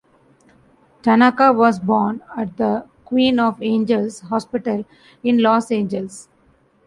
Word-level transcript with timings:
Tanaka 1.03 1.53
was 1.53 1.79
born 1.79 2.23
at 2.35 2.57
the 2.57 2.87
Queen 3.05 3.39
of 3.39 3.61
Angels 3.61 4.21
Hospital 4.21 4.83
in 5.23 5.43
Los 5.43 5.69
Angeles. 5.71 6.27